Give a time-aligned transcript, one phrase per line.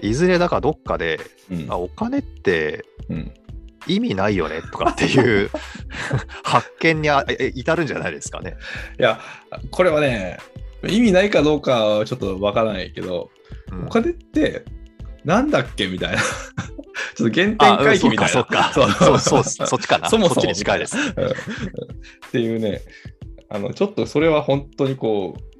[0.00, 3.32] いずれだからどっかで、うんあお金ってうん
[3.86, 5.50] 意味ないよねとかっていう
[6.42, 7.08] 発見に
[7.54, 8.56] 至るんじゃないですかね。
[8.98, 9.20] いや、
[9.70, 10.38] これはね、
[10.88, 13.30] 意味ないかどうかはちょっとわからないけど、
[13.70, 14.64] うんお金って
[15.24, 16.22] なんだっけみたいな。
[17.14, 18.28] ちょっと原点あ、回帰みたいな。
[18.28, 18.94] そうか、そうか。
[18.98, 20.08] そうそうそそっちかな。
[20.08, 20.96] そもそもっちに近いです。
[20.96, 22.82] っていうね、
[23.48, 25.55] あの、ちょっとそれは本当にこう、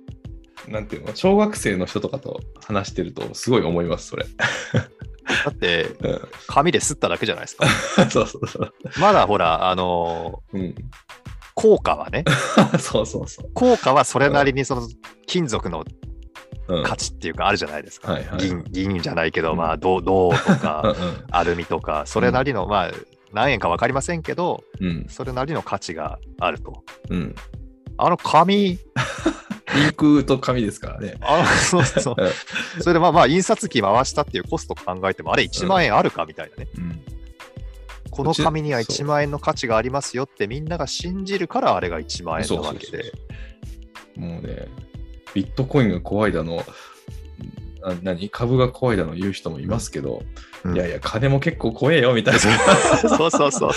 [0.69, 4.27] なんていうの、小学生の人とかと話してると、すごい思います、それ。
[5.45, 7.66] だって、うん紙で吸っただけじゃないですか。
[8.11, 8.73] そうそうそう。
[9.01, 10.75] まだほら、あのうん、ー
[11.55, 12.25] 効果はね、
[12.79, 13.51] そうそうそう。
[13.55, 14.87] 効果はそれなりにその
[15.27, 15.84] 金属の
[16.69, 18.19] うん価値っていうかあるじゃないですか。
[18.39, 20.95] 銀銀じゃないけど、うんまあ、銅銅とうんか、
[21.30, 22.91] アルミとか、それなりの、まあ、
[23.33, 25.06] 何円か分かりませんけど、うん。
[25.09, 26.84] それなりの価値があると。
[27.11, 27.34] うん。
[27.98, 28.78] あの紙、
[29.77, 31.16] インクと紙ですからね。
[31.21, 36.69] あのそうそううんそれでまあまあ、印刷機回したっていうコスト考えても、あれ1万円あるかみたいなね。
[36.77, 37.03] うん
[38.09, 43.12] この紙にはそう1万円の価値がありますよってみんなが信じるからあれが1万円なわけで。
[44.17, 44.69] もうね、
[45.34, 46.65] ビットコインが怖いだの、
[47.83, 48.31] あ何？
[48.31, 50.27] 株が怖いだの言う人もいますけど、うん
[50.75, 52.41] いやいや、金も結構怖えよみたいな。
[52.41, 52.48] そ
[53.27, 53.31] う。
[53.31, 53.70] そうそう。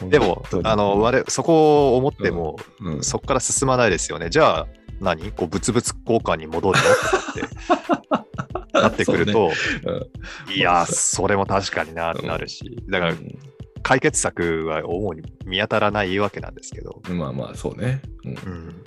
[0.00, 0.06] う。
[0.06, 0.10] ん。
[0.10, 3.02] でもあの、我々そこを思っても、うん。
[3.02, 4.30] そこから進まないですよね。
[4.30, 4.66] じゃあ、
[5.00, 5.32] 何？
[5.32, 6.84] こう物々交換に戻るの？
[6.84, 9.50] ってなってくると、
[9.82, 10.00] そう
[10.48, 10.56] ね。
[10.56, 11.36] いや、それ。
[11.36, 13.38] も確かになってなるし、だからうん
[13.84, 17.18] 解決策は主に見当たらないわけなんですけど、うん。
[17.18, 18.00] まあまあ、そうね。
[18.24, 18.32] うん。
[18.32, 18.84] うん、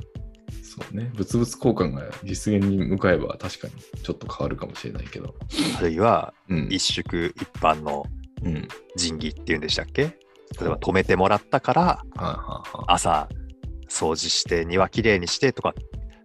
[0.77, 1.09] そうね。
[1.15, 5.33] 物々交換が実現に向かえば確かにちょっと変わるかもしれないけど。
[5.77, 6.67] あるいはうん。
[6.69, 8.05] 一宿一般の
[8.43, 8.67] うん。
[8.97, 10.03] 神器っていうんでしたっけ？
[10.03, 12.03] 例えば止めてもらったから。
[12.87, 13.29] 朝
[13.89, 15.73] 掃除して庭きれいにしてとか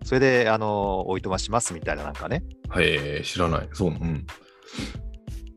[0.03, 2.43] それであのおいとましますみたいななんかね
[2.77, 3.69] へえ、知らない。
[3.73, 3.91] そう。
[3.91, 4.27] うん。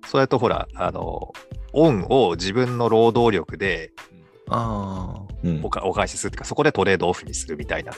[0.06, 1.32] それとほらあの
[1.72, 3.92] 恩を自分の労働力で
[4.50, 5.33] ああ。
[5.44, 5.62] うん。
[5.64, 7.94] おかお返しするっていうかそこでトレードオフにするみたいな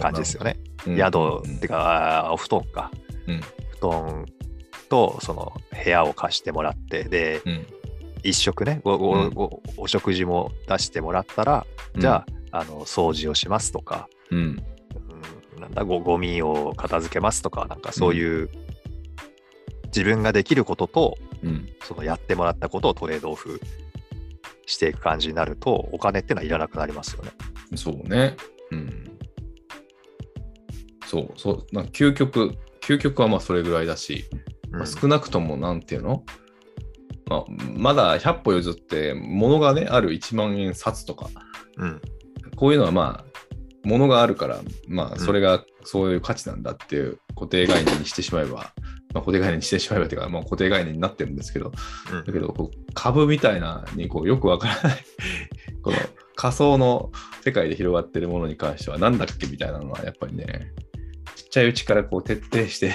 [0.00, 0.56] 感じですよね。
[0.86, 0.96] うん。
[0.96, 1.56] 宿うん。
[1.56, 2.90] ってかあーお布団か、
[3.26, 3.40] うん。
[3.80, 4.26] 布団
[4.88, 5.52] とその
[5.84, 7.66] 部屋を貸してもらってでうん。
[8.24, 9.30] 一食ねごごうん。
[9.30, 11.66] ごお食事も出してもらったら、
[11.96, 14.38] じゃああの掃除をしますとか、うん。
[15.56, 18.50] うん、なんだごゴミを片付けますとかなんかそういう、
[19.86, 21.68] 自分ができることとうん。
[21.84, 23.60] そのやってもらったことをトレードオフ
[24.68, 27.30] していく感じになるとお金ってのはいらなくなりますよね。
[27.74, 28.36] そうね。
[28.70, 29.18] うん。
[31.06, 32.52] そう、そう、な究極、
[32.82, 34.26] 究極はまあそれぐらいだし、
[34.70, 36.22] まあ少なくともなんていうの、
[37.28, 37.44] まあ、
[37.76, 41.28] まだ100歩譲って、物がね、ある1万円札とか、
[41.76, 42.00] うん
[42.56, 43.24] こういうのはまあ、
[43.84, 48.72] 物があるから、まあ、それがそういう価値なんだっていう固定概念にしてしまえば、
[49.14, 51.72] まあ、固定概念にしてしまえばっていうか、まあ、固定概念になってるんですけど、
[52.12, 54.98] うんだけど、こう株みたいなにこうよくわからない、
[55.82, 55.96] この
[56.34, 57.10] 仮想の
[57.42, 60.72] 世界で広がってるものに関しては、なんだっけみたいなのは、やっぱりね、
[61.34, 62.92] ちっちゃいうちからこう徹底して、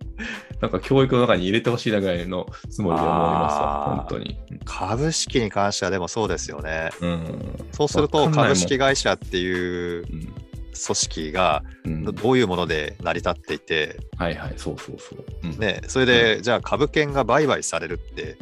[0.60, 4.38] なんか教育の中に入れてほしいなぐらいのつもりで思いますわ、本当に。
[4.64, 6.90] 株式に関してはでもそうですよね。
[7.00, 7.66] うん。
[7.72, 10.41] そうすると株式会社っていううん
[10.72, 15.24] 組織がうんどどういうもので成り立っていて、はいはい、そうそうそう。
[15.44, 18.36] うんね、それで、じゃあ株券が売買されるって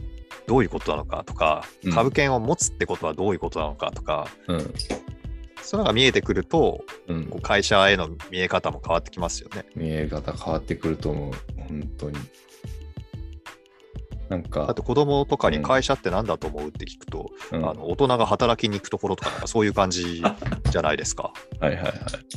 [0.46, 4.60] どういうことなのかとか、うん株券を持つってことはどういうことなのかとか、うん。
[5.62, 9.66] そういうのが見えてくると、うんこう会社への見え方も変わってきますよね。
[9.74, 12.19] 見え方変わってくると思う、本当に。
[14.30, 20.22] なんあか、と子供とかに会社って何だと思うって聞くと、うんあの大人が働きに行くところとかそういう感じ
[20.70, 21.32] じゃないですか。
[21.58, 21.94] はいはいはい。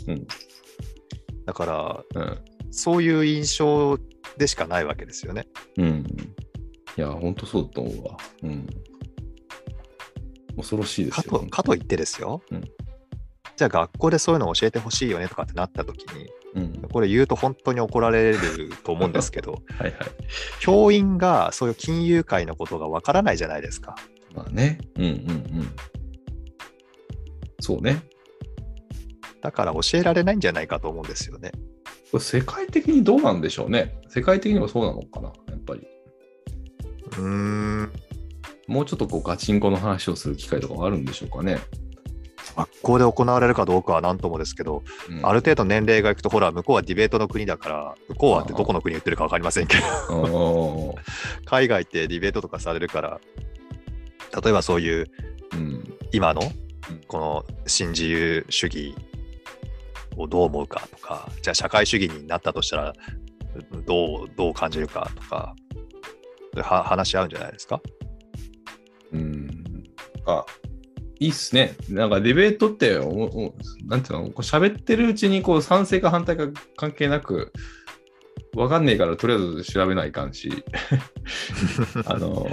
[0.07, 0.27] うん。
[1.45, 2.39] だから、うん。
[2.71, 3.99] そういう印象
[4.37, 5.47] でしかないわけですよね。
[5.77, 6.05] うん。
[6.97, 8.17] いや、本当そうだと思うわ。
[8.41, 8.67] うん。
[10.57, 11.23] 恐ろしいですよ。
[11.23, 12.63] かとかといってですよ、うん
[13.55, 16.81] じゃあ学校でそういうのを教えてほしいよねとかってなった時に、うん。
[16.91, 18.37] これ言うと本当に怒られる
[18.83, 19.93] と思うんですけど、 はいはい。
[20.59, 23.95] 教員がそういう金融界のことがわからないじゃないですか。
[24.33, 24.79] まあね。
[24.95, 25.67] うんうんうん。
[27.59, 28.03] そうね。
[29.41, 31.51] だから教えられないんじゃないかと思うんですよね。
[32.11, 33.99] これ世界的にどうなんでしょうね。
[34.07, 35.81] 世界的にもそうなのかな、やっぱり。
[35.81, 37.91] うーん。
[38.67, 41.57] もうちょっとこうガチンコの話をする機会とかはあるんでしょうかね。
[42.55, 49.77] 学校で行われるかどうかは何ともですけど、うんある程度年齢がいくと、ほら、向こうはディベートの国だから、向こうはってどこの国言ってるか分かりませんけ
[50.09, 50.95] ど、
[51.45, 53.19] 海外ってディベートとかされるから、
[54.43, 55.11] 例えばそういう
[55.53, 55.83] うん。
[56.11, 56.45] 今のう
[56.93, 58.95] んこの新自由主義
[60.17, 62.93] をどう思うかとか、じゃあ社会主義になったとしたら、
[63.85, 65.55] どう、どう感じるかとか、
[66.61, 67.81] は話し合うんじゃないですか？
[69.11, 69.83] うん。
[70.27, 70.45] あ、
[71.23, 71.75] いいっすね。
[71.89, 73.55] なんかディベートって、おお
[73.87, 77.53] なんていうの、こう喋ってるうちにこう賛成か反対か関係なく、
[78.55, 80.51] わかんねえからとりあえず調べないかんし、
[82.05, 82.45] あの、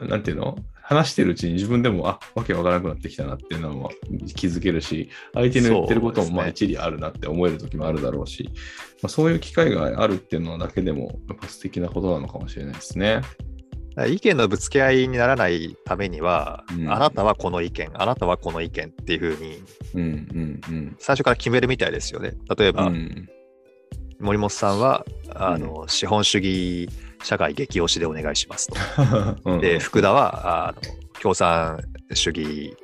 [0.00, 0.56] なんていうの？
[0.80, 3.90] 話してるうちに自分でも、あ、わけわからなくなってきたなっていうのも
[4.34, 8.48] 気づけるし、相手の言ってることもまあ一理あるなって思える時もあるだろうし、
[9.02, 13.20] まあ、そういう機会があるっていうのだけでも、やっぱ素敵なことなのかもしれないですね。
[14.06, 16.92] 意見のぶつけ合いにならないためには、うん。
[16.92, 19.62] あなたはこの意見、あなたはこの意見っていうふうに、
[19.94, 20.96] うんうんうん。
[20.98, 22.34] 最初から決めるみたいですよね。
[22.56, 23.28] 例えば、うん。
[24.20, 25.04] 森本さんは、
[25.34, 26.88] あの、資本主義
[27.22, 28.76] 社会激推しでお願いしますと。
[29.50, 29.60] うん。
[29.60, 30.82] で、福田は、あの
[31.20, 31.80] 共産
[32.12, 32.76] 主義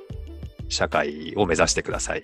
[0.68, 2.18] 社会を目指してください。
[2.18, 2.22] っ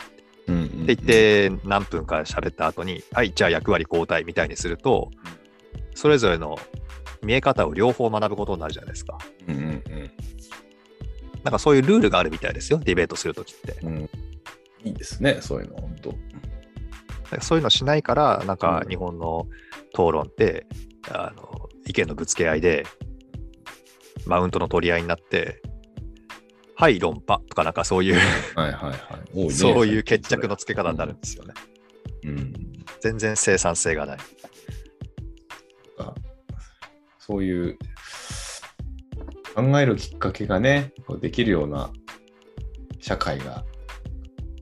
[0.87, 5.11] て言って、何分か喋った後に、はい、じゃあ役割交代みたいにすると、
[5.95, 6.59] それぞれの
[7.23, 9.19] 見え方を両方学ぶことになるじゃないですか。
[9.49, 9.83] うんうん
[11.43, 13.79] なんかそういうルールがあるみたいですよ、ディベートするときって。
[13.83, 14.11] うんうん
[14.83, 16.15] いいですね、そういうの、本当。
[17.43, 19.47] そういうのしないから、なんか日本の
[19.93, 20.67] 討論って、
[21.11, 22.85] あの意見のぶつけ合いで、
[24.27, 25.61] マウントの取り合いになって、
[26.75, 28.15] はい、論破とか、なんかそういう、
[28.55, 28.97] はいはいは
[29.35, 31.55] いねそういう決着のつけ方になるんですよね。
[32.25, 32.53] うん。
[33.01, 34.19] 全然生産性がない。
[37.31, 37.79] あそういう
[39.55, 41.91] 考えるきっかけがね、できるような
[43.01, 43.65] 社会が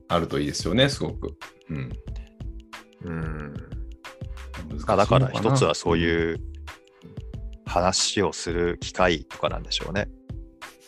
[0.07, 1.37] あるといいですよね、すごく。
[1.69, 1.89] うん。
[3.05, 3.53] うん。
[4.85, 6.39] 難だから一つはそういう
[7.65, 10.09] 話をする機会とかなんでしょうね。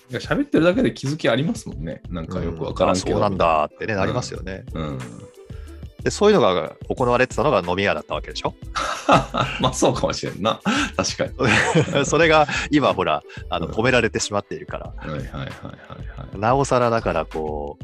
[0.09, 2.01] いや喋ってるだけで気づきありますもんね。
[2.09, 3.17] なんかよくわからんけど。
[3.17, 3.37] あそうなん。
[3.37, 4.65] だってね、なりますよね。
[4.73, 4.99] うん。
[6.03, 8.55] で、そういうのが行われてたのが飲み屋だったわけでしょ？
[9.61, 10.59] まあそうかもしれんな。
[10.97, 11.45] 確か
[11.99, 12.05] に。
[12.05, 16.39] それが今ほら、あのうん止められてしまっているから、はいはいはいはいはい。
[16.39, 17.77] なおさらだからこ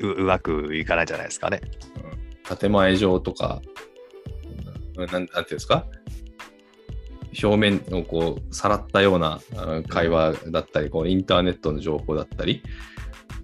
[0.00, 1.60] う、ううまくいかないんじゃないですかね。
[2.60, 3.60] 建前上とか、
[4.96, 5.84] うんなんなんていうんですか？
[7.42, 9.40] 表面をこうさらったような
[9.88, 12.62] 会話だったり、こうインターネットの情報だったり、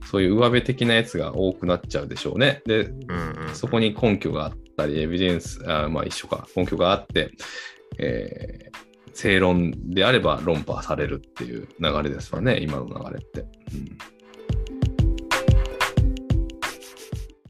[0.04, 2.62] そういう上辺的なやつが多くなっちゃうでしょうね。
[2.66, 7.30] で、うんうんそこに根拠があったり、エビデンス、あまあ一緒か、根拠があって、
[7.98, 8.74] えー
[9.16, 13.42] 正論であれば論破されるっていう流れですわね、今の流れって。
[13.42, 14.13] うん